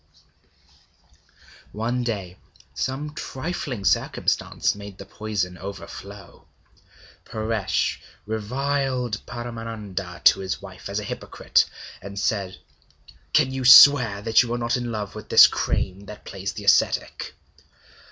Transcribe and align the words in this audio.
One 1.73 2.01
day 2.03 2.37
some 2.73 3.13
trifling 3.13 3.85
circumstance 3.85 4.73
made 4.73 4.97
the 4.97 5.05
poison 5.05 5.59
overflow. 5.59 6.47
Paresh 7.23 7.99
reviled 8.25 9.21
Paramananda 9.27 10.23
to 10.23 10.39
his 10.39 10.59
wife 10.59 10.89
as 10.89 10.99
a 10.99 11.03
hypocrite, 11.03 11.69
and 12.01 12.19
said: 12.19 12.57
'Can 13.33 13.51
you 13.51 13.63
swear 13.63 14.23
that 14.23 14.41
you 14.41 14.51
are 14.55 14.57
not 14.57 14.75
in 14.75 14.91
love 14.91 15.13
with 15.13 15.29
this 15.29 15.45
crane 15.45 16.07
that 16.07 16.25
plays 16.25 16.53
the 16.53 16.63
ascetic?' 16.65 17.35